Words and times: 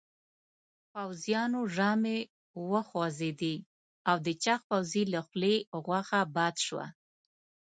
پوځيانو 0.93 1.61
ژامې 1.75 2.19
وخوځېدې 2.71 3.55
او 4.09 4.15
د 4.25 4.27
چاغ 4.43 4.59
پوځي 4.69 5.03
له 5.13 5.19
خولې 5.27 5.55
غوښه 5.83 6.19
باد 6.35 6.55
شوه. 6.65 6.85